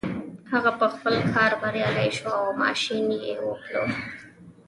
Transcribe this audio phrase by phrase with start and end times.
[0.51, 3.87] هغه په خپل کار بريالی شو او ماشين يې وپلوره.